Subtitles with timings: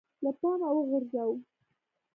[0.23, 1.35] له پامه وغورځوو